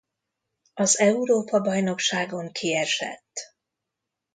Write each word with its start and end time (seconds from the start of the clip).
Az 0.73 0.95
Európa-bajnokságon 0.99 2.51
kiesett. 2.51 3.55